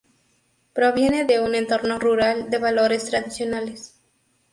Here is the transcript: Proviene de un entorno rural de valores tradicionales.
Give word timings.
Proviene 0.73 1.25
de 1.25 1.39
un 1.41 1.53
entorno 1.53 1.99
rural 1.99 2.49
de 2.49 2.57
valores 2.57 3.05
tradicionales. 3.05 3.99